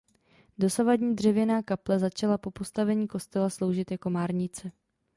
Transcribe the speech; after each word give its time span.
Dosavadní 0.57 1.15
dřevěná 1.15 1.61
kaple 1.63 1.99
začala 1.99 2.37
po 2.37 2.51
postavení 2.51 3.07
kostela 3.07 3.49
sloužit 3.49 3.91
jako 3.91 4.09
márnice. 4.09 4.71